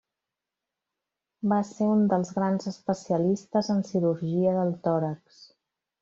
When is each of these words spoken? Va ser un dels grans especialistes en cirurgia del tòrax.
Va 1.51 1.59
ser 1.73 1.89
un 1.97 2.01
dels 2.13 2.31
grans 2.39 2.65
especialistes 2.73 3.69
en 3.77 3.83
cirurgia 3.93 4.55
del 4.61 4.73
tòrax. 4.89 5.43